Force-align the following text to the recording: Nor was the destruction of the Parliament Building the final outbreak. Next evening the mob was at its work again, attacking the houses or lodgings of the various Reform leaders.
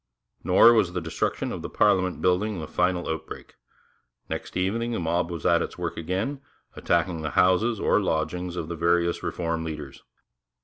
Nor 0.43 0.73
was 0.73 0.93
the 0.93 0.99
destruction 0.99 1.51
of 1.51 1.61
the 1.61 1.69
Parliament 1.69 2.23
Building 2.23 2.57
the 2.57 2.65
final 2.67 3.07
outbreak. 3.07 3.53
Next 4.29 4.57
evening 4.57 4.93
the 4.93 4.99
mob 4.99 5.29
was 5.29 5.45
at 5.45 5.61
its 5.61 5.77
work 5.77 5.95
again, 5.95 6.41
attacking 6.75 7.21
the 7.21 7.29
houses 7.37 7.79
or 7.79 7.99
lodgings 8.01 8.55
of 8.55 8.67
the 8.67 8.75
various 8.75 9.21
Reform 9.21 9.63
leaders. 9.63 10.01